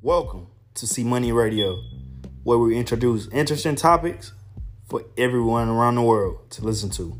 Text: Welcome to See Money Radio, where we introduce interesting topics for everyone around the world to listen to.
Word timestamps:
Welcome 0.00 0.46
to 0.74 0.86
See 0.86 1.02
Money 1.02 1.32
Radio, 1.32 1.82
where 2.44 2.56
we 2.56 2.76
introduce 2.76 3.26
interesting 3.30 3.74
topics 3.74 4.32
for 4.88 5.02
everyone 5.16 5.68
around 5.68 5.96
the 5.96 6.02
world 6.02 6.48
to 6.50 6.62
listen 6.62 6.88
to. 6.90 7.18